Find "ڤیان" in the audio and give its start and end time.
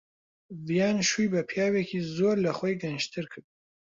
0.67-0.97